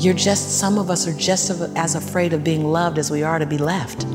You're 0.00 0.14
just, 0.14 0.58
some 0.58 0.78
of 0.78 0.88
us 0.88 1.06
are 1.06 1.12
just 1.12 1.50
as 1.76 1.94
afraid 1.94 2.32
of 2.32 2.42
being 2.42 2.64
loved 2.64 2.96
as 2.96 3.10
we 3.10 3.22
are 3.22 3.38
to 3.38 3.44
be 3.44 3.58
left. 3.58 4.06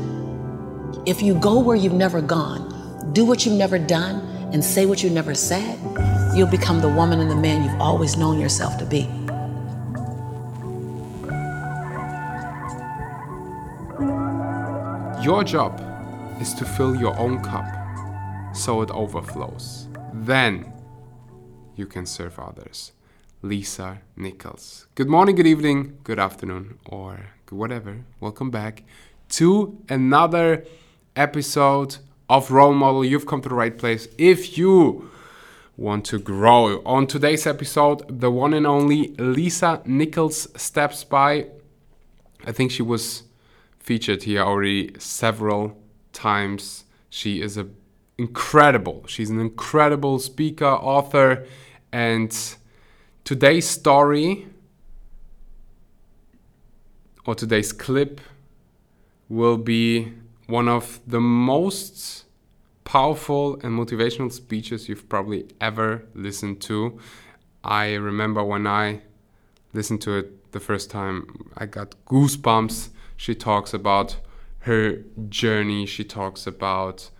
If 1.06 1.22
you 1.22 1.34
go 1.38 1.60
where 1.60 1.76
you've 1.76 1.92
never 1.92 2.20
gone, 2.20 3.12
do 3.12 3.24
what 3.24 3.46
you've 3.46 3.54
never 3.54 3.78
done, 3.78 4.16
and 4.52 4.64
say 4.64 4.84
what 4.84 5.04
you 5.04 5.10
never 5.10 5.32
said, 5.32 5.78
you'll 6.34 6.50
become 6.50 6.80
the 6.80 6.88
woman 6.88 7.20
and 7.20 7.30
the 7.30 7.36
man 7.36 7.62
you've 7.62 7.80
always 7.80 8.16
known 8.16 8.40
yourself 8.40 8.76
to 8.78 8.84
be. 8.84 9.02
Your 15.22 15.44
job 15.44 15.80
is 16.40 16.52
to 16.54 16.64
fill 16.64 16.96
your 16.96 17.16
own 17.16 17.40
cup 17.44 17.64
so 18.56 18.82
it 18.82 18.90
overflows. 18.90 19.86
Then 20.12 20.72
you 21.76 21.86
can 21.86 22.06
serve 22.06 22.40
others. 22.40 22.90
Lisa 23.48 24.00
Nichols. 24.16 24.86
Good 24.96 25.08
morning, 25.08 25.36
good 25.36 25.46
evening, 25.46 25.98
good 26.02 26.18
afternoon, 26.18 26.78
or 26.84 27.30
whatever. 27.50 28.04
Welcome 28.18 28.50
back 28.50 28.82
to 29.30 29.80
another 29.88 30.64
episode 31.14 31.98
of 32.28 32.50
Role 32.50 32.74
Model. 32.74 33.04
You've 33.04 33.26
come 33.26 33.40
to 33.42 33.48
the 33.48 33.54
right 33.54 33.76
place. 33.78 34.08
If 34.18 34.58
you 34.58 35.10
want 35.76 36.04
to 36.06 36.18
grow, 36.18 36.82
on 36.84 37.06
today's 37.06 37.46
episode, 37.46 38.20
the 38.20 38.30
one 38.30 38.52
and 38.52 38.66
only 38.66 39.14
Lisa 39.16 39.80
Nichols 39.84 40.48
steps 40.60 41.04
by. 41.04 41.46
I 42.44 42.52
think 42.52 42.72
she 42.72 42.82
was 42.82 43.22
featured 43.78 44.24
here 44.24 44.42
already 44.42 44.98
several 44.98 45.78
times. 46.12 46.84
She 47.10 47.40
is 47.40 47.56
a 47.56 47.68
incredible. 48.18 49.04
She's 49.06 49.30
an 49.30 49.38
incredible 49.38 50.18
speaker, 50.18 50.64
author, 50.64 51.46
and 51.92 52.36
today's 53.26 53.68
story 53.68 54.46
or 57.24 57.34
today's 57.34 57.72
clip 57.72 58.20
will 59.28 59.56
be 59.56 60.12
one 60.46 60.68
of 60.68 61.00
the 61.08 61.20
most 61.20 62.24
powerful 62.84 63.54
and 63.64 63.76
motivational 63.76 64.30
speeches 64.30 64.88
you've 64.88 65.08
probably 65.08 65.44
ever 65.60 66.04
listened 66.14 66.60
to. 66.60 67.00
I 67.64 67.94
remember 67.94 68.44
when 68.44 68.64
I 68.64 69.00
listened 69.72 70.02
to 70.02 70.18
it 70.18 70.52
the 70.52 70.60
first 70.60 70.88
time, 70.88 71.50
I 71.56 71.66
got 71.66 71.96
goosebumps. 72.06 72.90
She 73.16 73.34
talks 73.34 73.74
about 73.74 74.18
her 74.60 75.02
journey, 75.28 75.84
she 75.84 76.04
talks 76.04 76.46
about 76.46 77.10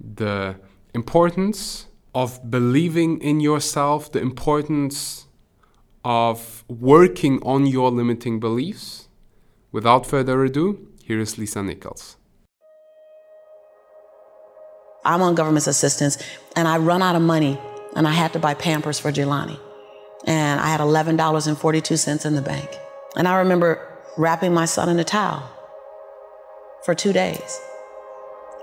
the 0.00 0.56
importance 0.94 1.86
of 2.12 2.50
believing 2.50 3.20
in 3.20 3.38
yourself, 3.38 4.10
the 4.10 4.18
importance 4.18 5.26
of 6.04 6.64
working 6.68 7.42
on 7.42 7.66
your 7.66 7.90
limiting 7.90 8.40
beliefs. 8.40 9.08
Without 9.72 10.06
further 10.06 10.42
ado, 10.44 10.88
here 11.04 11.20
is 11.20 11.36
Lisa 11.36 11.62
Nichols. 11.62 12.16
I'm 15.04 15.22
on 15.22 15.34
government 15.34 15.66
assistance 15.66 16.18
and 16.56 16.68
I 16.68 16.78
run 16.78 17.02
out 17.02 17.16
of 17.16 17.22
money 17.22 17.58
and 17.96 18.06
I 18.06 18.12
had 18.12 18.32
to 18.34 18.38
buy 18.38 18.54
Pampers 18.54 18.98
for 18.98 19.10
Jelani. 19.10 19.58
And 20.26 20.60
I 20.60 20.66
had 20.66 20.80
$11.42 20.80 22.26
in 22.26 22.34
the 22.34 22.42
bank. 22.42 22.68
And 23.16 23.26
I 23.26 23.38
remember 23.38 23.86
wrapping 24.16 24.52
my 24.52 24.66
son 24.66 24.88
in 24.88 24.98
a 24.98 25.04
towel 25.04 25.48
for 26.84 26.94
two 26.94 27.12
days. 27.12 27.60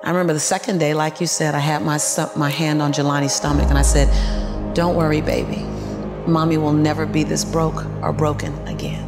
I 0.04 0.10
remember 0.10 0.34
the 0.34 0.40
second 0.40 0.78
day, 0.78 0.94
like 0.94 1.20
you 1.20 1.28
said, 1.28 1.56
I 1.56 1.60
had 1.60 1.82
my, 1.82 1.98
my 2.36 2.50
hand 2.50 2.82
on 2.82 2.94
Jelani's 2.94 3.34
stomach 3.34 3.70
and 3.70 3.78
I 3.78 3.82
said, 3.82 4.08
Don't 4.76 4.96
worry, 4.96 5.22
baby. 5.22 5.66
Mommy 6.28 6.58
will 6.58 6.74
never 6.74 7.06
be 7.06 7.24
this 7.24 7.46
broke 7.46 7.86
or 8.02 8.12
broken 8.12 8.54
again. 8.68 9.04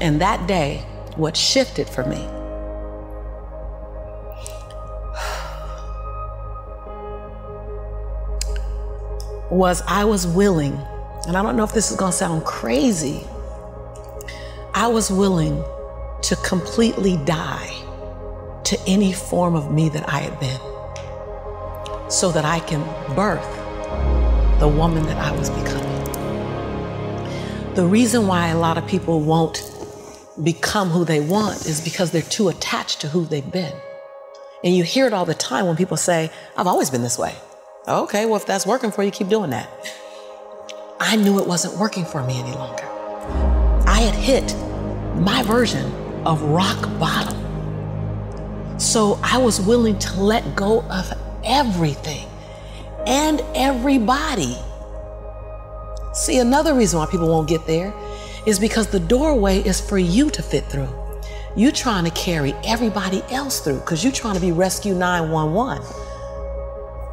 And 0.00 0.20
that 0.20 0.46
day, 0.46 0.84
what 1.16 1.36
shifted 1.36 1.88
for 1.88 2.04
me 2.04 2.26
was 9.50 9.82
I 9.86 10.04
was 10.04 10.26
willing, 10.26 10.78
and 11.26 11.36
I 11.36 11.42
don't 11.42 11.56
know 11.56 11.64
if 11.64 11.72
this 11.72 11.90
is 11.90 11.96
gonna 11.96 12.12
sound 12.12 12.44
crazy, 12.44 13.26
I 14.74 14.86
was 14.86 15.10
willing 15.10 15.64
to 16.22 16.36
completely 16.44 17.16
die 17.24 17.74
to 18.64 18.78
any 18.86 19.12
form 19.12 19.56
of 19.56 19.72
me 19.72 19.88
that 19.88 20.08
I 20.08 20.18
had 20.18 20.38
been 20.38 20.60
so 22.10 22.30
that 22.32 22.44
I 22.44 22.60
can 22.60 22.84
birth 23.16 23.57
the 24.58 24.68
woman 24.68 25.04
that 25.06 25.16
I 25.18 25.30
was 25.36 25.50
becoming. 25.50 26.04
The 27.74 27.86
reason 27.86 28.26
why 28.26 28.48
a 28.48 28.58
lot 28.58 28.76
of 28.76 28.86
people 28.86 29.20
won't 29.20 29.62
become 30.42 30.90
who 30.90 31.04
they 31.04 31.20
want 31.20 31.66
is 31.66 31.80
because 31.80 32.10
they're 32.10 32.22
too 32.22 32.48
attached 32.48 33.00
to 33.02 33.08
who 33.08 33.24
they've 33.24 33.50
been. 33.50 33.72
And 34.64 34.76
you 34.76 34.82
hear 34.82 35.06
it 35.06 35.12
all 35.12 35.24
the 35.24 35.34
time 35.34 35.66
when 35.66 35.76
people 35.76 35.96
say, 35.96 36.30
I've 36.56 36.66
always 36.66 36.90
been 36.90 37.02
this 37.02 37.18
way. 37.18 37.34
Okay, 37.86 38.26
well, 38.26 38.36
if 38.36 38.46
that's 38.46 38.66
working 38.66 38.90
for 38.90 39.02
you, 39.02 39.10
keep 39.10 39.28
doing 39.28 39.50
that. 39.50 39.68
I 41.00 41.16
knew 41.16 41.38
it 41.38 41.46
wasn't 41.46 41.78
working 41.78 42.04
for 42.04 42.22
me 42.24 42.38
any 42.38 42.52
longer. 42.52 42.84
I 43.86 44.00
had 44.00 44.14
hit 44.14 44.54
my 45.20 45.42
version 45.44 45.90
of 46.26 46.42
rock 46.42 46.82
bottom. 46.98 47.38
So 48.78 49.18
I 49.22 49.38
was 49.38 49.60
willing 49.60 49.98
to 50.00 50.20
let 50.20 50.56
go 50.56 50.82
of 50.82 51.12
everything 51.44 52.27
and 53.08 53.42
everybody. 53.54 54.54
See, 56.12 56.38
another 56.38 56.74
reason 56.74 56.98
why 56.98 57.06
people 57.06 57.28
won't 57.28 57.48
get 57.48 57.66
there 57.66 57.92
is 58.46 58.58
because 58.58 58.86
the 58.88 59.00
doorway 59.00 59.60
is 59.60 59.80
for 59.80 59.98
you 59.98 60.30
to 60.30 60.42
fit 60.42 60.64
through. 60.66 60.88
You're 61.56 61.72
trying 61.72 62.04
to 62.04 62.10
carry 62.10 62.52
everybody 62.64 63.22
else 63.30 63.60
through 63.60 63.80
because 63.80 64.04
you're 64.04 64.12
trying 64.12 64.34
to 64.34 64.40
be 64.40 64.52
rescue 64.52 64.94
911 64.94 65.82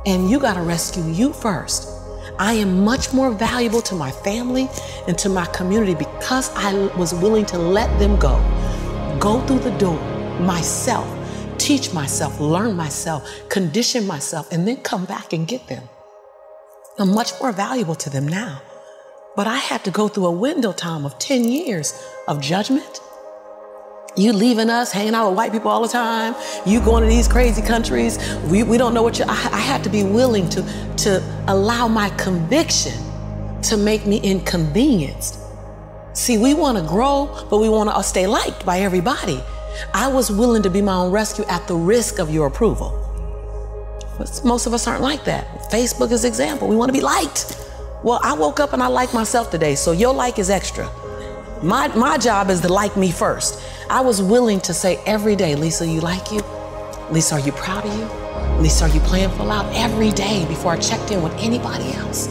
and 0.06 0.30
you 0.30 0.40
got 0.40 0.56
to 0.56 0.62
rescue 0.62 1.04
you 1.12 1.34
first. 1.34 1.90
I 2.38 2.54
am 2.54 2.84
much 2.84 3.14
more 3.14 3.32
valuable 3.32 3.82
to 3.84 3.96
my 3.96 4.12
family 4.12 4.68
and 5.08 5.18
to 5.20 5.30
my 5.30 5.46
community 5.48 5.96
because 5.96 6.52
I 6.56 6.74
was 6.98 7.14
willing 7.14 7.46
to 7.48 7.58
let 7.58 7.98
them 7.98 8.20
go. 8.20 8.38
Go 9.20 9.40
through 9.48 9.60
the 9.60 9.76
door 9.78 10.00
myself, 10.42 11.08
teach 11.58 11.94
myself, 11.94 12.40
learn 12.40 12.76
myself, 12.76 13.28
condition 13.50 14.06
myself, 14.08 14.52
and 14.52 14.68
then 14.68 14.78
come 14.78 15.06
back 15.06 15.34
and 15.34 15.48
get 15.48 15.68
them. 15.68 15.84
I'm 16.98 17.14
much 17.14 17.32
more 17.42 17.52
valuable 17.52 17.96
to 17.96 18.10
them 18.10 18.28
now. 18.28 18.62
But 19.36 19.48
I 19.48 19.58
had 19.58 19.84
to 19.84 19.92
go 19.92 20.08
through 20.08 20.28
a 20.28 20.32
window 20.32 20.72
time 20.72 21.06
of 21.06 21.20
10 21.20 21.44
years 21.44 21.94
of 22.28 22.40
judgment, 22.40 23.02
you 24.16 24.32
leaving 24.32 24.70
us, 24.70 24.94
hanging 24.94 25.14
out 25.14 25.28
with 25.28 25.38
white 25.38 25.52
people 25.52 25.70
all 25.70 25.82
the 25.82 25.90
time. 25.90 26.36
You 26.66 26.80
going 26.80 27.04
to 27.04 27.10
these 27.10 27.28
crazy 27.28 27.62
countries. 27.62 28.18
We, 28.50 28.64
we 28.64 28.78
don't 28.78 28.94
know 28.94 29.04
what 29.04 29.20
you. 29.20 29.26
I, 29.28 29.50
I 29.52 29.60
had 29.60 29.84
to 29.84 29.90
be 29.90 30.04
willing 30.04 30.50
to 30.52 30.62
to 30.98 31.44
allow 31.48 31.90
my 31.90 32.10
conviction 32.12 32.94
to 33.64 33.76
make 33.76 34.06
me 34.06 34.22
inconvenienced. 34.22 35.38
See, 36.14 36.38
we 36.38 36.54
want 36.54 36.78
to 36.78 36.84
grow, 36.86 37.46
but 37.50 37.58
we 37.58 37.68
want 37.68 37.94
to 37.94 38.04
stay 38.04 38.26
liked 38.26 38.66
by 38.66 38.80
everybody. 38.80 39.44
I 39.94 40.08
was 40.08 40.32
willing 40.32 40.64
to 40.64 40.70
be 40.70 40.82
my 40.82 40.96
own 40.96 41.12
rescue 41.12 41.46
at 41.46 41.68
the 41.68 41.76
risk 41.76 42.20
of 42.20 42.30
your 42.30 42.48
approval. 42.48 43.02
But 44.18 44.42
most 44.44 44.66
of 44.66 44.74
us 44.74 44.88
aren't 44.88 45.02
like 45.02 45.26
that. 45.26 45.48
Facebook 45.72 46.12
is 46.12 46.26
example. 46.26 46.68
We 46.68 46.76
want 46.76 46.90
to 46.90 46.94
be 46.94 47.02
liked. 47.02 47.62
Well, 48.04 48.20
I 48.24 48.34
woke 48.34 48.60
up 48.60 48.74
and 48.74 48.82
I 48.82 48.88
like 48.88 49.14
myself 49.14 49.52
today, 49.52 49.76
so 49.76 49.92
your 49.92 50.14
like 50.14 50.40
is 50.40 50.50
extra. 50.50 50.90
My 51.64 51.88
my 51.90 52.18
job 52.18 52.50
is 52.50 52.62
to 52.62 52.72
like 52.72 52.96
me 52.96 53.12
first. 53.12 53.62
I 53.90 54.02
was 54.02 54.22
willing 54.22 54.62
to 54.62 54.74
say 54.74 55.00
every 55.06 55.36
day, 55.36 55.56
Lisa, 55.56 55.88
you 55.88 56.02
like 56.02 56.32
you? 56.32 56.42
Lisa, 57.12 57.36
are 57.36 57.40
you 57.40 57.52
proud 57.52 57.86
of 57.86 57.94
you? 57.98 58.06
Lisa, 58.62 58.86
are 58.86 58.90
you 58.90 59.00
playing 59.02 59.30
full 59.32 59.52
out? 59.52 59.66
Every 59.76 60.12
day 60.12 60.46
before 60.48 60.74
I 60.74 60.78
checked 60.78 61.12
in 61.12 61.22
with 61.22 61.34
anybody 61.34 61.92
else. 61.94 62.28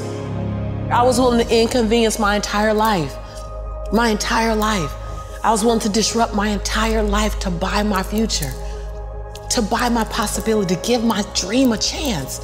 I 0.91 1.03
was 1.03 1.19
willing 1.19 1.45
to 1.47 1.55
inconvenience 1.55 2.19
my 2.19 2.37
entire 2.37 2.75
life. 2.75 3.15
My 3.93 4.09
entire 4.09 4.55
life. 4.55 4.93
I 5.45 5.51
was 5.51 5.63
willing 5.63 5.81
to 5.81 5.91
disrupt 5.91 6.35
my 6.35 6.49
entire 6.49 7.03
life 7.03 7.39
to 7.41 7.51
buy 7.51 7.83
my 7.83 8.03
future, 8.03 8.51
to 9.51 9.61
buy 9.61 9.91
my 9.91 10.05
possibility, 10.05 10.75
to 10.75 10.81
give 10.81 11.05
my 11.05 11.23
dream 11.35 11.73
a 11.73 11.77
chance. 11.77 12.41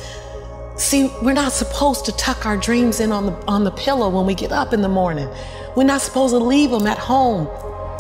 See, 0.77 1.11
we're 1.23 1.33
not 1.33 1.53
supposed 1.53 2.05
to 2.05 2.13
tuck 2.13 2.45
our 2.45 2.59
dreams 2.59 3.01
in 3.01 3.11
on 3.11 3.25
the, 3.25 3.33
on 3.47 3.65
the 3.65 3.71
pillow 3.71 4.11
when 4.11 4.27
we 4.27 4.35
get 4.35 4.53
up 4.53 4.75
in 4.75 4.83
the 4.83 4.89
morning. 4.89 5.31
We're 5.77 5.85
not 5.85 6.03
supposed 6.03 6.35
to 6.35 6.39
leave 6.39 6.69
them 6.69 6.87
at 6.87 6.99
home 6.99 7.49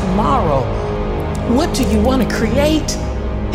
tomorrow? 0.00 0.62
What 1.54 1.74
do 1.74 1.82
you 1.88 2.00
want 2.00 2.28
to 2.28 2.36
create? 2.36 2.96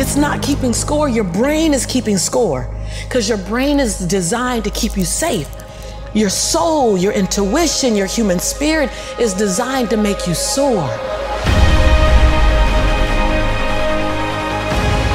It's 0.00 0.16
not 0.16 0.42
keeping 0.42 0.72
score. 0.72 1.08
Your 1.08 1.24
brain 1.24 1.74
is 1.74 1.86
keeping 1.86 2.16
score 2.18 2.68
because 3.04 3.28
your 3.28 3.38
brain 3.38 3.78
is 3.78 3.98
designed 3.98 4.64
to 4.64 4.70
keep 4.70 4.96
you 4.96 5.04
safe. 5.04 5.48
Your 6.14 6.30
soul, 6.30 6.96
your 6.96 7.12
intuition, 7.12 7.94
your 7.94 8.06
human 8.06 8.38
spirit 8.38 8.90
is 9.18 9.34
designed 9.34 9.90
to 9.90 9.96
make 9.96 10.26
you 10.26 10.34
soar. 10.34 10.86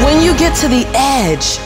When 0.04 0.24
you 0.24 0.38
get 0.38 0.56
to 0.62 0.68
the 0.68 0.86
edge, 0.94 1.60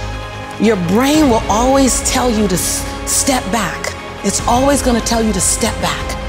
your 0.61 0.77
brain 0.87 1.29
will 1.29 1.43
always 1.49 2.01
tell 2.09 2.29
you 2.29 2.47
to 2.47 2.57
step 2.57 3.43
back. 3.51 3.93
It's 4.25 4.45
always 4.47 4.81
going 4.81 4.99
to 4.99 5.05
tell 5.05 5.23
you 5.23 5.33
to 5.33 5.41
step 5.41 5.73
back 5.81 6.20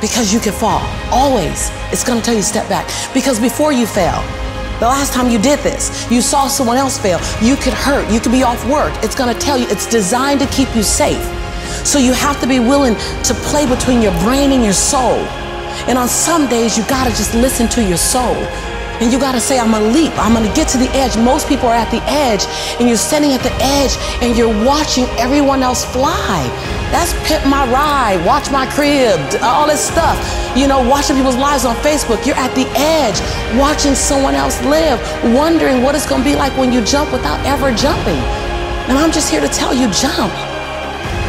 because 0.00 0.32
you 0.32 0.40
can 0.40 0.52
fall. 0.52 0.82
Always. 1.10 1.70
It's 1.92 2.04
going 2.04 2.18
to 2.18 2.24
tell 2.24 2.34
you 2.34 2.42
step 2.42 2.68
back. 2.68 2.86
Because 3.12 3.40
before 3.40 3.72
you 3.72 3.86
fail, 3.86 4.22
the 4.78 4.86
last 4.86 5.12
time 5.12 5.28
you 5.28 5.38
did 5.40 5.58
this, 5.60 6.08
you 6.10 6.22
saw 6.22 6.46
someone 6.46 6.76
else 6.76 6.98
fail. 6.98 7.18
You 7.42 7.56
could 7.56 7.72
hurt. 7.72 8.08
You 8.12 8.20
could 8.20 8.32
be 8.32 8.44
off 8.44 8.64
work. 8.68 8.92
It's 9.02 9.14
going 9.14 9.34
to 9.34 9.40
tell 9.40 9.58
you, 9.58 9.66
it's 9.68 9.86
designed 9.86 10.40
to 10.40 10.46
keep 10.48 10.74
you 10.76 10.82
safe. 10.82 11.22
So 11.84 11.98
you 11.98 12.12
have 12.12 12.40
to 12.40 12.46
be 12.46 12.60
willing 12.60 12.94
to 12.94 13.34
play 13.50 13.66
between 13.66 14.02
your 14.02 14.12
brain 14.20 14.52
and 14.52 14.62
your 14.62 14.72
soul. 14.72 15.18
And 15.88 15.98
on 15.98 16.08
some 16.08 16.48
days, 16.48 16.76
you 16.76 16.84
got 16.86 17.04
to 17.04 17.10
just 17.10 17.34
listen 17.34 17.68
to 17.70 17.82
your 17.82 17.96
soul. 17.96 18.36
And 19.00 19.12
you 19.12 19.18
got 19.20 19.32
to 19.32 19.40
say, 19.40 19.60
I'm 19.60 19.70
to 19.70 19.78
leap. 19.78 20.10
I'm 20.18 20.34
to 20.34 20.52
get 20.54 20.66
to 20.74 20.78
the 20.78 20.90
edge. 20.90 21.16
Most 21.16 21.46
people 21.46 21.68
are 21.68 21.78
at 21.78 21.90
the 21.90 22.02
edge, 22.10 22.42
and 22.80 22.88
you're 22.88 22.98
standing 22.98 23.32
at 23.32 23.42
the 23.46 23.54
edge, 23.62 23.94
and 24.22 24.36
you're 24.36 24.52
watching 24.66 25.04
everyone 25.22 25.62
else 25.62 25.84
fly. 25.84 26.42
That's 26.90 27.14
Pimp 27.28 27.46
My 27.46 27.62
Ride, 27.70 28.24
Watch 28.26 28.50
My 28.50 28.66
Crib, 28.66 29.20
all 29.40 29.68
this 29.68 29.78
stuff. 29.78 30.18
You 30.56 30.66
know, 30.66 30.82
watching 30.82 31.14
people's 31.14 31.36
lives 31.36 31.64
on 31.64 31.76
Facebook. 31.76 32.26
You're 32.26 32.42
at 32.42 32.52
the 32.58 32.66
edge, 32.74 33.22
watching 33.56 33.94
someone 33.94 34.34
else 34.34 34.60
live, 34.64 34.98
wondering 35.32 35.82
what 35.82 35.94
it's 35.94 36.06
to 36.06 36.24
be 36.24 36.34
like 36.34 36.56
when 36.58 36.72
you 36.72 36.82
jump 36.82 37.12
without 37.12 37.38
ever 37.46 37.70
jumping. 37.70 38.18
And 38.90 38.98
I'm 38.98 39.12
just 39.12 39.30
here 39.30 39.40
to 39.40 39.48
tell 39.48 39.72
you, 39.72 39.86
jump. 39.94 40.34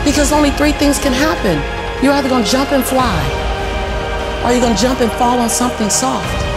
Because 0.03 0.33
only 0.33 0.49
three 0.51 0.71
things 0.71 0.97
can 0.97 1.13
happen. 1.13 1.61
You're 2.03 2.13
either 2.13 2.29
to 2.29 2.49
jump 2.49 2.71
and 2.71 2.83
fly, 2.83 3.21
or 4.43 4.53
you're 4.53 4.65
to 4.75 4.81
jump 4.81 5.01
and 5.01 5.11
fall 5.21 5.37
on 5.37 5.49
something 5.49 5.91
soft 5.91 6.48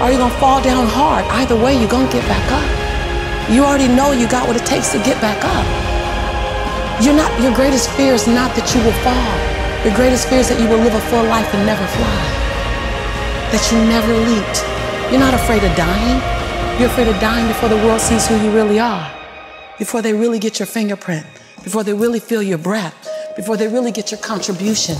or 0.00 0.10
you're 0.10 0.18
gonna 0.18 0.40
fall 0.40 0.62
down 0.62 0.86
hard. 0.86 1.24
Either 1.26 1.56
way, 1.56 1.78
you're 1.78 1.90
gonna 1.90 2.10
get 2.12 2.24
back 2.28 2.46
up. 2.52 3.50
You 3.50 3.64
already 3.64 3.88
know 3.88 4.12
you 4.12 4.28
got 4.28 4.46
what 4.46 4.56
it 4.56 4.64
takes 4.64 4.92
to 4.92 4.98
get 4.98 5.20
back 5.20 5.44
up. 5.44 5.66
You're 7.02 7.16
not, 7.16 7.28
your 7.42 7.54
greatest 7.54 7.90
fear 7.90 8.14
is 8.14 8.28
not 8.28 8.54
that 8.54 8.72
you 8.74 8.80
will 8.84 8.96
fall. 9.02 9.32
Your 9.84 9.94
greatest 9.96 10.28
fear 10.28 10.38
is 10.38 10.48
that 10.48 10.60
you 10.60 10.68
will 10.68 10.78
live 10.78 10.94
a 10.94 11.00
full 11.10 11.24
life 11.24 11.52
and 11.52 11.66
never 11.66 11.84
fly. 11.98 12.22
That 13.50 13.62
you 13.72 13.78
never 13.90 14.14
leaped. 14.14 14.62
You're 15.10 15.18
not 15.20 15.34
afraid 15.34 15.64
of 15.64 15.74
dying. 15.76 16.22
You're 16.78 16.88
afraid 16.88 17.08
of 17.08 17.18
dying 17.20 17.48
before 17.48 17.68
the 17.68 17.76
world 17.76 18.00
sees 18.00 18.26
who 18.26 18.36
you 18.36 18.50
really 18.52 18.78
are. 18.78 19.10
Before 19.78 20.00
they 20.00 20.12
really 20.14 20.38
get 20.38 20.60
your 20.60 20.66
fingerprint. 20.66 21.26
Before 21.64 21.82
they 21.82 21.92
really 21.92 22.20
feel 22.20 22.42
your 22.42 22.58
breath. 22.58 23.08
Before 23.34 23.56
they 23.56 23.66
really 23.66 23.90
get 23.90 24.10
your 24.12 24.20
contribution. 24.20 24.94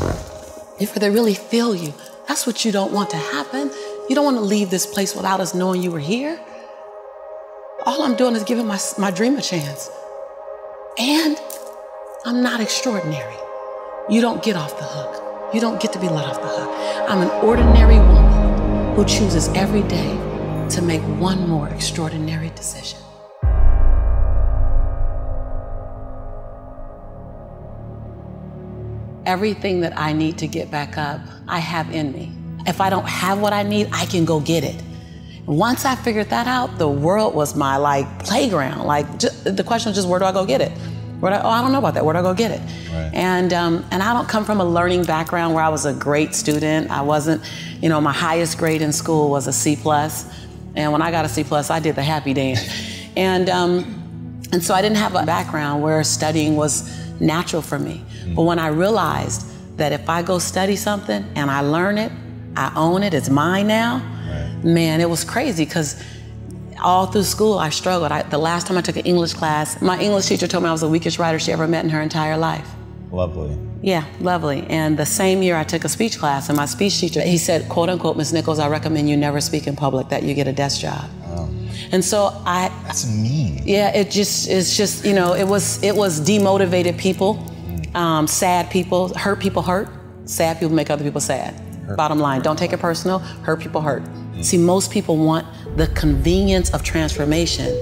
Before 0.79 0.99
they 0.99 1.11
really 1.11 1.35
feel 1.35 1.75
you. 1.75 1.95
That's 2.27 2.47
what 2.47 2.65
you 2.65 2.73
don't 2.73 2.93
want 2.93 3.11
to 3.11 3.17
happen. 3.17 3.71
You 4.13 4.17
don't 4.17 4.27
want 4.27 4.37
to 4.37 4.43
leave 4.43 4.69
this 4.69 4.85
place 4.85 5.17
without 5.17 5.41
us 5.41 5.55
knowing 5.55 5.83
you 5.83 5.91
were 5.91 5.99
here. 5.99 6.39
All 7.87 8.03
I'm 8.03 8.15
doing 8.15 8.37
is 8.37 8.45
giving 8.45 8.67
my, 8.67 8.79
my 8.99 9.11
dream 9.11 9.39
a 9.39 9.41
chance. 9.41 9.89
And 10.99 11.39
I'm 12.27 12.43
not 12.43 12.61
extraordinary. 12.61 13.35
You 14.11 14.21
don't 14.21 14.43
get 14.43 14.55
off 14.55 14.77
the 14.77 14.85
hook. 14.85 15.55
You 15.55 15.63
don't 15.63 15.81
get 15.81 15.95
to 15.95 15.99
be 15.99 16.11
let 16.11 16.27
off 16.27 16.43
the 16.43 16.47
hook. 16.47 17.09
I'm 17.09 17.23
an 17.23 17.31
ordinary 17.43 17.97
woman 18.01 18.95
who 18.97 19.07
chooses 19.07 19.49
every 19.55 19.83
day 19.85 20.11
to 20.73 20.83
make 20.83 21.01
one 21.19 21.49
more 21.49 21.71
extraordinary 21.71 22.51
decision. 22.51 22.99
Everything 29.25 29.81
that 29.81 29.99
I 29.99 30.13
need 30.13 30.37
to 30.37 30.47
get 30.47 30.71
back 30.71 30.99
up, 30.99 31.23
I 31.49 31.61
have 31.61 31.91
in 31.95 32.13
me. 32.13 32.42
If 32.67 32.81
I 32.81 32.91
don't 32.91 33.09
have 33.09 33.41
what 33.41 33.53
I 33.53 33.63
need, 33.63 33.89
I 33.93 34.07
can 34.07 34.25
go 34.25 34.41
get 34.41 34.65
it. 34.65 34.83
Once 35.47 35.85
I 35.85 35.97
figured 35.97 36.31
that 36.31 36.47
out, 36.47 36.79
the 36.79 36.89
world 36.89 37.35
was 37.35 37.57
my 37.57 37.77
like 37.77 38.25
playground. 38.25 38.87
Like 38.87 39.19
just, 39.19 39.45
the 39.45 39.65
question 39.65 39.91
was 39.91 39.97
just 39.97 40.09
where 40.09 40.21
do 40.21 40.25
I 40.25 40.33
go 40.33 40.47
get 40.47 40.61
it? 40.61 40.71
Where 41.19 41.33
do 41.33 41.39
I, 41.39 41.43
oh, 41.43 41.49
I 41.49 41.63
don't 41.63 41.73
know 41.73 41.79
about 41.79 41.95
that. 41.95 42.05
Where 42.05 42.13
do 42.13 42.21
I 42.21 42.23
go 42.23 42.35
get 42.35 42.53
it? 42.53 42.61
Right. 42.93 43.11
And 43.13 43.53
um, 43.53 43.85
and 43.91 44.03
I 44.03 44.13
don't 44.13 44.29
come 44.29 44.45
from 44.45 44.61
a 44.61 44.65
learning 44.65 45.05
background 45.05 45.55
where 45.55 45.63
I 45.63 45.69
was 45.69 45.85
a 45.85 45.93
great 45.93 46.35
student. 46.35 46.91
I 46.91 47.03
wasn't, 47.03 47.43
you 47.81 47.89
know, 47.89 48.01
my 48.01 48.13
highest 48.13 48.59
grade 48.59 48.83
in 48.83 48.93
school 48.93 49.31
was 49.31 49.47
a 49.49 49.53
C 49.53 49.77
plus, 49.77 50.33
and 50.77 50.93
when 50.93 51.03
I 51.03 51.11
got 51.11 51.25
a 51.25 51.29
C 51.29 51.43
plus, 51.43 51.71
I 51.71 51.81
did 51.81 51.97
the 51.97 52.03
happy 52.03 52.35
dance, 52.35 52.61
and 53.17 53.49
um, 53.51 54.43
and 54.53 54.63
so 54.63 54.75
I 54.75 54.83
didn't 54.83 54.99
have 54.99 55.15
a 55.15 55.25
background 55.25 55.83
where 55.83 56.05
studying 56.05 56.57
was 56.57 56.89
natural 57.21 57.63
for 57.63 57.79
me. 57.79 58.05
Mm-hmm. 58.05 58.35
But 58.35 58.43
when 58.43 58.59
I 58.59 58.69
realized 58.69 59.47
that 59.77 59.93
if 59.93 60.09
I 60.09 60.23
go 60.23 60.39
study 60.39 60.77
something 60.77 61.25
and 61.35 61.51
I 61.51 61.61
learn 61.61 61.99
it 61.99 62.13
I 62.57 62.73
own 62.77 63.03
it. 63.03 63.15
It's 63.15 63.29
mine 63.29 63.67
now. 63.67 63.99
Right. 64.29 64.65
Man, 64.65 65.01
it 65.01 65.09
was 65.09 65.25
crazy 65.25 65.65
because 65.65 66.03
all 66.83 67.07
through 67.07 67.23
school 67.23 67.59
I 67.59 67.71
struggled. 67.71 68.13
I, 68.13 68.23
the 68.23 68.39
last 68.39 68.67
time 68.67 68.77
I 68.77 68.81
took 68.81 68.97
an 68.97 69.07
English 69.07 69.35
class, 69.35 69.81
my 69.81 69.99
English 70.01 70.27
teacher 70.27 70.47
told 70.47 70.65
me 70.65 70.69
I 70.69 70.73
was 70.73 70.81
the 70.81 70.89
weakest 70.89 71.19
writer 71.19 71.39
she 71.39 71.53
ever 71.53 71.67
met 71.69 71.85
in 71.85 71.91
her 71.91 72.01
entire 72.01 72.37
life. 72.37 72.69
Lovely. 73.11 73.57
Yeah, 73.83 74.05
lovely. 74.21 74.65
And 74.69 74.97
the 74.97 75.07
same 75.07 75.43
year 75.43 75.57
I 75.57 75.65
took 75.65 75.85
a 75.85 75.89
speech 75.89 76.19
class, 76.19 76.49
and 76.49 76.57
my 76.57 76.67
speech 76.67 77.01
teacher, 77.01 77.21
he 77.21 77.37
said, 77.37 77.69
quote 77.69 77.89
unquote, 77.89 78.17
Miss 78.17 78.33
Nichols, 78.33 78.59
I 78.59 78.69
recommend 78.69 79.11
you 79.11 79.17
never 79.17 79.41
speak 79.41 79.67
in 79.67 79.77
public, 79.77 80.09
that 80.09 80.23
you 80.23 80.35
get 80.35 80.47
a 80.47 80.53
desk 80.53 80.81
job. 80.81 81.11
Oh. 81.27 81.49
And 81.91 82.05
so 82.05 82.31
I 82.47 82.69
That's 82.85 83.07
mean. 83.07 83.61
Yeah, 83.65 83.95
it 83.95 84.11
just 84.11 84.49
it's 84.49 84.77
just, 84.77 85.05
you 85.05 85.15
know, 85.15 85.35
it 85.35 85.47
was 85.47 85.83
it 85.83 85.95
was 85.95 86.21
demotivated 86.21 86.97
people, 86.97 87.45
um, 87.95 88.27
sad 88.27 88.71
people, 88.71 89.13
hurt 89.15 89.41
people 89.41 89.63
hurt, 89.63 89.89
sad 90.25 90.59
people 90.59 90.75
make 90.75 90.89
other 90.89 91.05
people 91.05 91.21
sad. 91.21 91.61
Bottom 91.97 92.19
line, 92.19 92.43
don't 92.43 92.59
take 92.59 92.73
it 92.73 92.81
personal. 92.81 93.19
Hurt 93.19 93.61
people 93.61 93.81
hurt. 93.81 94.03
See, 94.41 94.59
most 94.59 94.91
people 94.91 95.17
want 95.17 95.47
the 95.77 95.89
convenience 95.89 96.71
of 96.73 96.83
transformation 96.83 97.77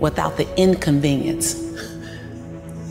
without 0.00 0.36
the 0.36 0.48
inconvenience 0.58 1.54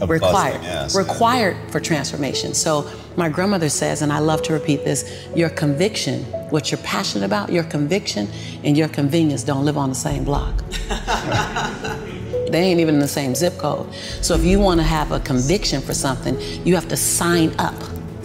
of 0.01 0.09
required 0.09 0.61
yes. 0.63 0.95
required 0.95 1.57
for 1.71 1.79
transformation. 1.79 2.53
So 2.53 2.89
my 3.17 3.29
grandmother 3.29 3.69
says, 3.69 4.01
and 4.01 4.13
I 4.13 4.19
love 4.19 4.41
to 4.43 4.53
repeat 4.53 4.85
this: 4.85 5.27
your 5.35 5.49
conviction, 5.49 6.23
what 6.51 6.71
you're 6.71 6.79
passionate 6.79 7.25
about, 7.25 7.51
your 7.51 7.63
conviction 7.63 8.27
and 8.63 8.77
your 8.77 8.87
convenience 8.87 9.43
don't 9.43 9.65
live 9.65 9.77
on 9.77 9.89
the 9.89 9.95
same 9.95 10.23
block. 10.23 10.55
they 12.49 12.61
ain't 12.63 12.79
even 12.79 12.95
in 12.95 13.01
the 13.01 13.07
same 13.07 13.35
zip 13.35 13.57
code. 13.57 13.93
So 14.21 14.35
if 14.35 14.43
you 14.43 14.59
want 14.59 14.79
to 14.79 14.85
have 14.85 15.11
a 15.11 15.19
conviction 15.19 15.81
for 15.81 15.93
something, 15.93 16.39
you 16.65 16.75
have 16.75 16.87
to 16.89 16.97
sign 16.97 17.53
up 17.59 17.75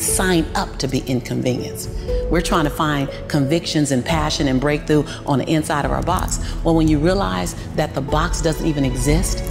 sign 0.05 0.45
up 0.55 0.79
to 0.79 0.89
be 0.89 0.99
inconvenienced. 1.01 1.91
We're 2.31 2.41
trying 2.41 2.65
to 2.65 2.71
find 2.71 3.09
convictions 3.29 3.91
and 3.91 4.05
passion 4.05 4.49
and 4.49 4.61
breakthrough 4.61 5.05
on 5.27 5.39
the 5.41 5.49
inside 5.49 5.85
of 5.85 5.91
our 5.91 6.03
box. 6.03 6.39
Well, 6.63 6.75
when 6.75 6.89
you 6.89 6.99
realize 6.99 7.55
that 7.75 7.95
the 7.95 8.01
box 8.01 8.41
doesn't 8.41 8.67
even 8.67 8.85
exist, 8.85 9.43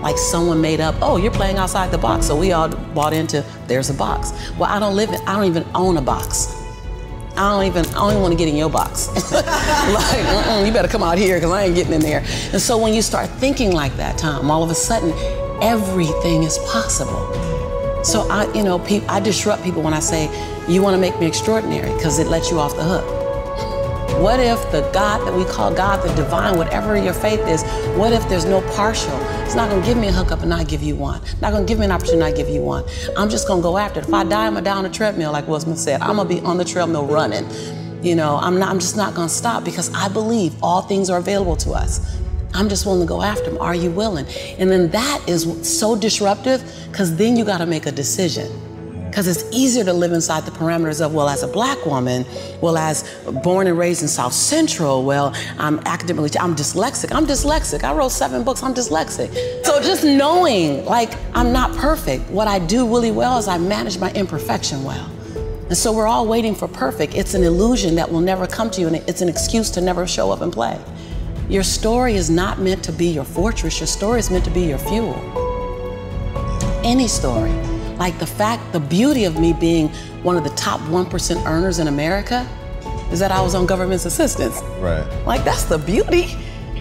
like 0.00 0.18
someone 0.18 0.60
made 0.60 0.80
up, 0.80 0.94
oh, 1.00 1.16
you're 1.16 1.32
playing 1.32 1.56
outside 1.56 1.90
the 1.90 1.98
box. 1.98 2.26
So 2.26 2.36
we 2.36 2.52
all 2.52 2.68
bought 2.68 3.12
into 3.12 3.44
there's 3.66 3.90
a 3.90 3.94
box. 3.94 4.32
Well, 4.58 4.70
I 4.70 4.78
don't 4.78 4.96
live 4.96 5.10
in, 5.10 5.20
I 5.26 5.34
don't 5.34 5.46
even 5.46 5.66
own 5.74 5.96
a 5.96 6.02
box. 6.02 6.54
I 7.36 7.50
don't 7.50 7.64
even, 7.64 7.84
I 7.86 7.98
don't 7.98 8.10
even 8.10 8.22
want 8.22 8.32
to 8.32 8.38
get 8.38 8.46
in 8.46 8.54
your 8.54 8.70
box. 8.70 9.08
like, 9.32 9.44
uh-uh, 9.46 10.62
you 10.64 10.72
better 10.72 10.88
come 10.88 11.02
out 11.02 11.18
here 11.18 11.36
because 11.36 11.50
I 11.50 11.64
ain't 11.64 11.74
getting 11.74 11.94
in 11.94 12.00
there. 12.00 12.20
And 12.52 12.60
so 12.60 12.78
when 12.78 12.94
you 12.94 13.02
start 13.02 13.28
thinking 13.28 13.72
like 13.72 13.96
that, 13.96 14.18
Tom, 14.18 14.50
all 14.50 14.62
of 14.62 14.70
a 14.70 14.74
sudden, 14.74 15.12
everything 15.60 16.44
is 16.44 16.58
possible. 16.70 17.32
So 18.04 18.28
I, 18.30 18.52
you 18.52 18.62
know, 18.62 18.78
pe- 18.78 19.06
I 19.06 19.18
disrupt 19.18 19.64
people 19.64 19.82
when 19.82 19.94
I 19.94 20.00
say, 20.00 20.28
you 20.68 20.82
want 20.82 20.94
to 20.94 21.00
make 21.00 21.18
me 21.18 21.26
extraordinary 21.26 21.92
because 21.94 22.18
it 22.18 22.26
lets 22.26 22.50
you 22.50 22.58
off 22.58 22.76
the 22.76 22.84
hook. 22.84 23.24
What 24.20 24.38
if 24.40 24.58
the 24.70 24.82
God 24.92 25.26
that 25.26 25.34
we 25.34 25.44
call 25.44 25.74
God, 25.74 26.06
the 26.06 26.14
divine, 26.14 26.56
whatever 26.56 26.96
your 26.96 27.12
faith 27.12 27.40
is, 27.48 27.62
what 27.96 28.12
if 28.12 28.26
there's 28.28 28.44
no 28.44 28.60
partial? 28.72 29.18
It's 29.42 29.54
not 29.54 29.70
to 29.70 29.80
give 29.84 29.98
me 29.98 30.08
a 30.08 30.12
hookup 30.12 30.40
and 30.40 30.50
not 30.50 30.68
give 30.68 30.82
you 30.82 30.94
one. 30.94 31.20
Not 31.40 31.50
to 31.50 31.64
give 31.64 31.78
me 31.78 31.86
an 31.86 31.90
opportunity 31.90 32.22
and 32.24 32.30
not 32.30 32.36
give 32.36 32.48
you 32.48 32.60
one. 32.62 32.84
I'm 33.16 33.28
just 33.28 33.46
to 33.48 33.60
go 33.60 33.76
after 33.76 34.00
it. 34.00 34.06
If 34.06 34.14
I 34.14 34.24
die, 34.24 34.46
I'm 34.46 34.54
to 34.54 34.60
die 34.60 34.76
on 34.76 34.86
a 34.86 34.90
treadmill, 34.90 35.32
like 35.32 35.48
Will 35.48 35.58
Smith 35.60 35.78
said. 35.78 36.00
I'm 36.00 36.16
to 36.16 36.24
be 36.24 36.40
on 36.40 36.58
the 36.58 36.64
treadmill 36.64 37.06
running. 37.06 37.44
You 38.02 38.14
know, 38.14 38.36
I'm 38.36 38.58
not 38.58 38.68
I'm 38.68 38.78
just 38.78 38.96
not 38.96 39.14
to 39.14 39.28
stop 39.28 39.64
because 39.64 39.92
I 39.94 40.08
believe 40.08 40.54
all 40.62 40.82
things 40.82 41.10
are 41.10 41.18
available 41.18 41.56
to 41.56 41.72
us. 41.72 42.20
I'm 42.54 42.68
just 42.68 42.86
willing 42.86 43.00
to 43.00 43.06
go 43.06 43.20
after 43.20 43.50
them. 43.50 43.60
Are 43.60 43.74
you 43.74 43.90
willing? 43.90 44.26
And 44.58 44.70
then 44.70 44.88
that 44.90 45.28
is 45.28 45.68
so 45.68 45.96
disruptive 45.96 46.62
because 46.90 47.16
then 47.16 47.36
you 47.36 47.44
got 47.44 47.58
to 47.58 47.66
make 47.66 47.86
a 47.86 47.92
decision. 47.92 48.48
Because 49.10 49.28
it's 49.28 49.44
easier 49.52 49.84
to 49.84 49.92
live 49.92 50.12
inside 50.12 50.44
the 50.44 50.50
parameters 50.50 51.04
of, 51.04 51.14
well, 51.14 51.28
as 51.28 51.44
a 51.44 51.46
black 51.48 51.86
woman, 51.86 52.24
well, 52.60 52.76
as 52.76 53.04
born 53.44 53.68
and 53.68 53.78
raised 53.78 54.02
in 54.02 54.08
South 54.08 54.32
Central, 54.32 55.04
well, 55.04 55.32
I'm 55.56 55.78
academically, 55.86 56.36
I'm 56.40 56.56
dyslexic. 56.56 57.12
I'm 57.12 57.24
dyslexic. 57.24 57.84
I 57.84 57.94
wrote 57.94 58.10
seven 58.10 58.42
books, 58.42 58.62
I'm 58.62 58.74
dyslexic. 58.74 59.64
So 59.64 59.80
just 59.80 60.02
knowing, 60.02 60.84
like, 60.84 61.12
I'm 61.32 61.52
not 61.52 61.76
perfect. 61.76 62.28
What 62.28 62.48
I 62.48 62.58
do 62.58 62.88
really 62.88 63.12
well 63.12 63.38
is 63.38 63.46
I 63.46 63.56
manage 63.56 63.98
my 63.98 64.10
imperfection 64.12 64.82
well. 64.82 65.08
And 65.68 65.76
so 65.76 65.92
we're 65.92 66.08
all 66.08 66.26
waiting 66.26 66.54
for 66.54 66.66
perfect. 66.66 67.14
It's 67.14 67.34
an 67.34 67.44
illusion 67.44 67.94
that 67.94 68.10
will 68.10 68.20
never 68.20 68.48
come 68.48 68.68
to 68.72 68.80
you, 68.80 68.88
and 68.88 68.96
it's 69.08 69.22
an 69.22 69.28
excuse 69.28 69.70
to 69.70 69.80
never 69.80 70.08
show 70.08 70.32
up 70.32 70.40
and 70.40 70.52
play. 70.52 70.78
Your 71.48 71.62
story 71.62 72.14
is 72.14 72.30
not 72.30 72.58
meant 72.58 72.82
to 72.84 72.92
be 72.92 73.06
your 73.06 73.24
fortress, 73.24 73.78
your 73.78 73.86
story 73.86 74.18
is 74.18 74.30
meant 74.30 74.44
to 74.46 74.50
be 74.50 74.62
your 74.62 74.78
fuel. 74.78 75.14
Any 76.82 77.06
story. 77.06 77.52
Like 77.96 78.18
the 78.18 78.26
fact, 78.26 78.72
the 78.72 78.80
beauty 78.80 79.24
of 79.24 79.38
me 79.38 79.52
being 79.52 79.88
one 80.22 80.36
of 80.36 80.44
the 80.44 80.50
top 80.50 80.80
1% 80.80 81.44
earners 81.46 81.78
in 81.78 81.88
America 81.88 82.48
is 83.12 83.20
that 83.20 83.30
I 83.30 83.42
was 83.42 83.54
on 83.54 83.66
government's 83.66 84.06
assistance. 84.06 84.60
Right. 84.78 85.06
Like, 85.26 85.44
that's 85.44 85.64
the 85.64 85.78
beauty. 85.78 86.34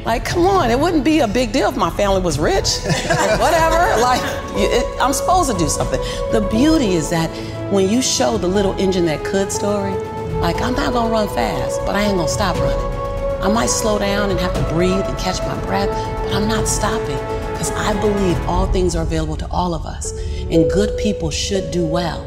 Like, 0.06 0.26
come 0.26 0.46
on, 0.46 0.72
it 0.72 0.80
wouldn't 0.80 1.04
be 1.04 1.20
a 1.20 1.28
big 1.28 1.52
deal 1.52 1.70
if 1.70 1.78
my 1.78 1.90
family 1.92 2.22
was 2.22 2.40
rich. 2.40 2.84
like, 2.86 3.40
whatever. 3.40 4.02
Like, 4.02 4.22
it, 4.56 5.02
I'm 5.02 5.14
supposed 5.14 5.52
to 5.52 5.58
do 5.58 5.68
something. 5.68 6.00
The 6.32 6.48
beauty 6.50 6.94
is 6.94 7.10
that 7.10 7.30
when 7.72 7.90
you 7.90 8.02
show 8.02 8.38
the 8.38 8.48
little 8.48 8.74
engine 8.80 9.06
that 9.06 9.24
could 9.26 9.52
story, 9.52 9.94
like, 10.40 10.62
I'm 10.62 10.74
not 10.74 10.94
gonna 10.94 11.12
run 11.12 11.28
fast, 11.30 11.82
but 11.86 11.96
I 11.96 12.04
ain't 12.04 12.16
gonna 12.16 12.28
stop 12.28 12.56
running. 12.58 13.03
I 13.44 13.50
might 13.50 13.70
slow 13.70 14.00
down 14.00 14.32
and 14.32 14.40
have 14.40 14.54
to 14.54 14.74
breathe 14.74 15.04
and 15.04 15.18
catch 15.18 15.40
my 15.40 15.60
breath, 15.66 15.90
but 15.90 16.34
I'm 16.34 16.48
not 16.48 16.66
stopping 16.66 17.18
because 17.52 17.72
I 17.72 17.92
believe 18.00 18.40
all 18.48 18.72
things 18.72 18.96
are 18.96 19.04
available 19.04 19.36
to 19.36 19.46
all 19.52 19.74
of 19.74 19.86
us. 19.86 20.18
And 20.50 20.72
good 20.72 20.98
people 20.98 21.30
should 21.30 21.70
do 21.70 21.86
well. 21.86 22.24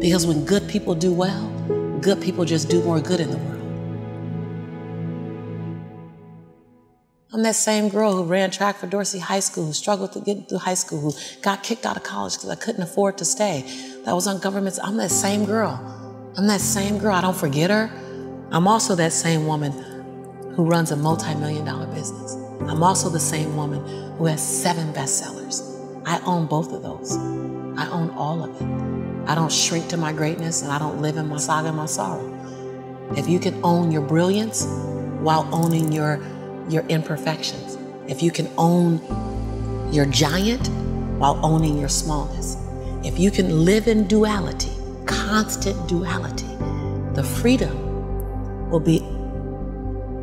Because 0.00 0.26
when 0.26 0.44
good 0.44 0.68
people 0.68 0.96
do 0.96 1.12
well, 1.12 1.48
good 2.00 2.20
people 2.20 2.44
just 2.44 2.68
do 2.68 2.82
more 2.82 2.98
good 2.98 3.20
in 3.20 3.30
the 3.30 3.36
world. 3.36 3.54
I'm 7.32 7.44
that 7.44 7.54
same 7.54 7.88
girl 7.88 8.16
who 8.16 8.24
ran 8.24 8.50
track 8.50 8.78
for 8.78 8.88
Dorsey 8.88 9.20
High 9.20 9.38
School, 9.38 9.66
who 9.66 9.72
struggled 9.72 10.10
to 10.14 10.20
get 10.20 10.48
through 10.48 10.58
high 10.58 10.74
school, 10.74 11.00
who 11.00 11.12
got 11.40 11.62
kicked 11.62 11.86
out 11.86 11.96
of 11.96 12.02
college 12.02 12.34
because 12.34 12.48
I 12.48 12.56
couldn't 12.56 12.82
afford 12.82 13.16
to 13.18 13.24
stay. 13.24 13.62
That 14.04 14.12
was 14.12 14.26
on 14.26 14.40
government's. 14.40 14.80
I'm 14.80 14.96
that 14.96 15.12
same 15.12 15.44
girl. 15.44 15.78
I'm 16.36 16.48
that 16.48 16.60
same 16.60 16.98
girl. 16.98 17.14
I 17.14 17.20
don't 17.20 17.36
forget 17.36 17.70
her. 17.70 17.92
I'm 18.50 18.66
also 18.66 18.96
that 18.96 19.12
same 19.12 19.46
woman 19.46 19.84
who 20.58 20.64
runs 20.64 20.90
a 20.90 20.96
multi 20.96 21.32
million 21.36 21.64
dollar 21.64 21.86
business. 21.86 22.34
I'm 22.62 22.82
also 22.82 23.08
the 23.08 23.20
same 23.20 23.56
woman 23.56 23.80
who 24.16 24.26
has 24.26 24.42
seven 24.42 24.92
bestsellers. 24.92 25.62
I 26.04 26.20
own 26.26 26.46
both 26.46 26.72
of 26.72 26.82
those. 26.82 27.16
I 27.78 27.88
own 27.92 28.10
all 28.10 28.42
of 28.42 28.60
it. 28.60 29.28
I 29.30 29.36
don't 29.36 29.52
shrink 29.52 29.86
to 29.90 29.96
my 29.96 30.12
greatness 30.12 30.62
and 30.62 30.72
I 30.72 30.80
don't 30.80 31.00
live 31.00 31.16
in 31.16 31.28
my 31.28 31.36
saga 31.36 31.68
and 31.68 31.76
my 31.76 31.86
sorrow. 31.86 32.26
If 33.16 33.28
you 33.28 33.38
can 33.38 33.60
own 33.62 33.92
your 33.92 34.02
brilliance 34.02 34.64
while 35.20 35.48
owning 35.52 35.92
your, 35.92 36.20
your 36.68 36.82
imperfections, 36.88 37.78
if 38.08 38.20
you 38.20 38.32
can 38.32 38.50
own 38.58 39.00
your 39.92 40.06
giant 40.06 40.66
while 41.20 41.38
owning 41.46 41.78
your 41.78 41.88
smallness, 41.88 42.56
if 43.04 43.16
you 43.16 43.30
can 43.30 43.64
live 43.64 43.86
in 43.86 44.08
duality, 44.08 44.72
constant 45.06 45.88
duality, 45.88 46.52
the 47.14 47.22
freedom 47.22 48.70
will 48.70 48.80
be 48.80 49.08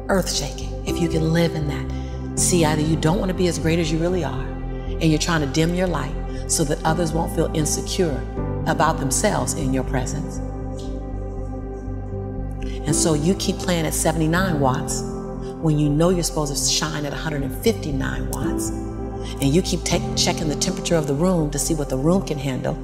earth 0.09 0.31
shaking 0.31 0.71
if 0.87 0.99
you 0.99 1.09
can 1.09 1.33
live 1.33 1.55
in 1.55 1.67
that. 1.67 2.39
See, 2.39 2.65
either 2.65 2.81
you 2.81 2.95
don't 2.95 3.19
want 3.19 3.29
to 3.29 3.37
be 3.37 3.47
as 3.47 3.59
great 3.59 3.79
as 3.79 3.91
you 3.91 3.97
really 3.97 4.23
are, 4.23 4.41
and 4.41 5.03
you're 5.03 5.19
trying 5.19 5.41
to 5.41 5.47
dim 5.47 5.73
your 5.73 5.87
light 5.87 6.13
so 6.47 6.63
that 6.65 6.83
others 6.83 7.13
won't 7.13 7.33
feel 7.35 7.51
insecure 7.55 8.21
about 8.67 8.99
themselves 8.99 9.53
in 9.53 9.73
your 9.73 9.83
presence. 9.83 10.37
And 12.85 12.95
so 12.95 13.13
you 13.13 13.33
keep 13.35 13.57
playing 13.57 13.85
at 13.85 13.93
79 13.93 14.59
watts 14.59 15.01
when 15.01 15.79
you 15.79 15.89
know 15.89 16.09
you're 16.09 16.23
supposed 16.23 16.55
to 16.55 16.71
shine 16.71 17.05
at 17.05 17.11
159 17.11 18.29
watts. 18.29 18.69
And 18.69 19.43
you 19.43 19.61
keep 19.63 19.83
take, 19.83 20.03
checking 20.15 20.49
the 20.49 20.55
temperature 20.55 20.95
of 20.95 21.07
the 21.07 21.15
room 21.15 21.49
to 21.51 21.59
see 21.59 21.73
what 21.73 21.89
the 21.89 21.97
room 21.97 22.25
can 22.25 22.37
handle 22.37 22.77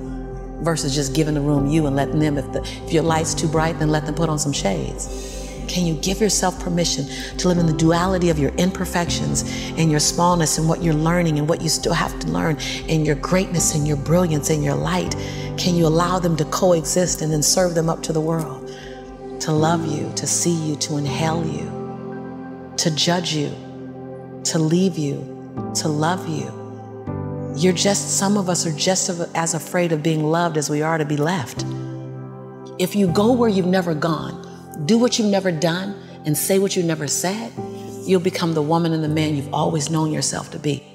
versus 0.63 0.95
just 0.95 1.13
giving 1.13 1.35
the 1.35 1.41
room 1.41 1.67
you 1.67 1.85
and 1.85 1.95
letting 1.95 2.19
them, 2.19 2.37
if, 2.37 2.51
the, 2.51 2.61
if 2.85 2.91
your 2.91 3.03
light's 3.03 3.33
too 3.33 3.47
bright, 3.47 3.77
then 3.79 3.89
let 3.89 4.05
them 4.05 4.15
put 4.15 4.29
on 4.29 4.39
some 4.39 4.51
shades. 4.51 5.40
Can 5.71 5.85
you 5.85 5.93
give 6.01 6.19
yourself 6.19 6.59
permission 6.59 7.05
to 7.37 7.47
live 7.47 7.57
in 7.57 7.65
the 7.65 7.71
duality 7.71 8.29
of 8.29 8.37
your 8.37 8.51
imperfections 8.55 9.43
and 9.77 9.89
your 9.89 10.01
smallness 10.01 10.57
and 10.57 10.67
what 10.67 10.83
you're 10.83 10.93
learning 10.93 11.39
and 11.39 11.47
what 11.47 11.61
you 11.61 11.69
still 11.69 11.93
have 11.93 12.19
to 12.19 12.27
learn 12.27 12.57
and 12.89 13.05
your 13.05 13.15
greatness 13.15 13.73
and 13.73 13.87
your 13.87 13.95
brilliance 13.95 14.49
and 14.49 14.65
your 14.65 14.75
light? 14.75 15.15
Can 15.57 15.75
you 15.75 15.87
allow 15.87 16.19
them 16.19 16.35
to 16.35 16.43
coexist 16.43 17.21
and 17.21 17.31
then 17.31 17.41
serve 17.41 17.73
them 17.73 17.87
up 17.87 18.03
to 18.03 18.11
the 18.11 18.19
world? 18.19 18.69
To 19.39 19.53
love 19.53 19.85
you, 19.85 20.11
to 20.17 20.27
see 20.27 20.51
you, 20.51 20.75
to 20.75 20.97
inhale 20.97 21.45
you, 21.47 22.73
to 22.75 22.91
judge 22.93 23.33
you, 23.33 23.51
to 24.43 24.59
leave 24.59 24.97
you, 24.97 25.19
to 25.75 25.87
love 25.87 26.27
you. 26.27 26.51
You're 27.55 27.71
just, 27.71 28.17
some 28.17 28.35
of 28.35 28.49
us 28.49 28.65
are 28.65 28.73
just 28.73 29.09
as 29.35 29.53
afraid 29.53 29.93
of 29.93 30.03
being 30.03 30.25
loved 30.25 30.57
as 30.57 30.69
we 30.69 30.81
are 30.81 30.97
to 30.97 31.05
be 31.05 31.15
left. 31.15 31.63
If 32.77 32.93
you 32.93 33.07
go 33.07 33.31
where 33.31 33.49
you've 33.49 33.67
never 33.67 33.93
gone, 33.93 34.40
do 34.85 34.97
what 34.97 35.17
you've 35.17 35.27
never 35.29 35.51
done, 35.51 35.95
and 36.25 36.37
say 36.37 36.59
what 36.59 36.75
you've 36.75 36.85
never 36.85 37.07
said, 37.07 37.51
you'll 38.05 38.19
become 38.19 38.53
the 38.53 38.61
woman 38.61 38.93
and 38.93 39.03
the 39.03 39.09
man 39.09 39.35
you've 39.35 39.53
always 39.53 39.89
known 39.89 40.11
yourself 40.11 40.51
to 40.51 40.59
be. 40.59 40.90